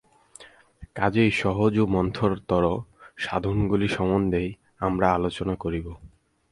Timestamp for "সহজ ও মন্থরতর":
1.31-2.63